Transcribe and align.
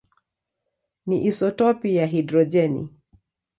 ni 1.05 1.17
isotopi 1.25 1.95
ya 1.95 2.05
hidrojeni. 2.05 2.89